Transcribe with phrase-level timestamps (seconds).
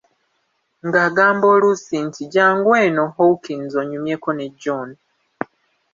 [0.87, 4.89] Ng'agamba oluusi nti "Jjangu eno, Hawkins, onyumyeko ne John.